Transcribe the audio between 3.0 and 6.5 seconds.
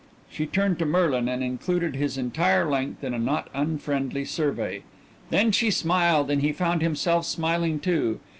in a not unfriendly survey. Then she smiled and